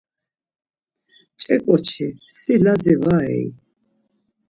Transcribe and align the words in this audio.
Ç̌e 1.39 1.55
ǩoçi, 1.63 2.07
si 2.37 2.53
Lazi 2.63 2.95
va 3.03 3.15
rei? 3.23 3.45